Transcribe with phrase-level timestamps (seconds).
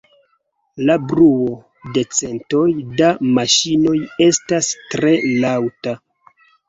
[0.89, 1.51] La bruo
[1.97, 2.63] de centoj
[3.01, 3.95] da maŝinoj
[4.29, 5.13] estas tre
[5.45, 5.95] laŭta.